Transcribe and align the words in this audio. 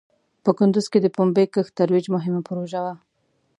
په 0.43 0.51
کندوز 0.57 0.85
کې 0.91 0.99
د 1.01 1.07
پومبې 1.15 1.45
کښت 1.53 1.71
ترویج 1.77 2.05
مهم 2.15 2.35
پروژه 2.47 2.79
وه. 2.85 2.93